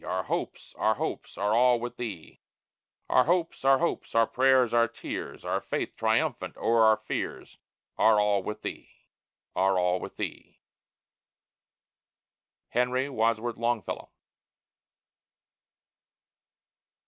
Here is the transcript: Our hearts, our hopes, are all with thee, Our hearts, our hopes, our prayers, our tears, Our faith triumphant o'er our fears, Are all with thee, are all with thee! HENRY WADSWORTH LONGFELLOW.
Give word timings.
Our 0.03 0.23
hearts, 0.23 0.73
our 0.79 0.95
hopes, 0.95 1.37
are 1.37 1.53
all 1.55 1.79
with 1.79 1.97
thee, 1.97 2.41
Our 3.07 3.25
hearts, 3.25 3.63
our 3.63 3.77
hopes, 3.77 4.15
our 4.15 4.25
prayers, 4.25 4.73
our 4.73 4.87
tears, 4.87 5.45
Our 5.45 5.61
faith 5.61 5.95
triumphant 5.95 6.57
o'er 6.57 6.81
our 6.81 6.97
fears, 6.97 7.59
Are 7.99 8.19
all 8.19 8.41
with 8.41 8.63
thee, 8.63 8.89
are 9.55 9.77
all 9.77 9.99
with 9.99 10.17
thee! 10.17 10.57
HENRY 12.69 13.09
WADSWORTH 13.09 13.57
LONGFELLOW. 13.57 14.09